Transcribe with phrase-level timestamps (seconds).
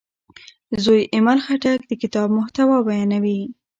[0.83, 3.41] زوی یې ایمل خټک د کتاب محتوا بیانوي.